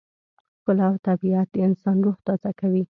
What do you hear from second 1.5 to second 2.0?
د انسان